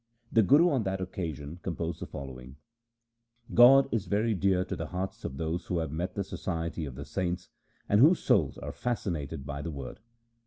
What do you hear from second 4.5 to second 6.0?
to the hearts of those who have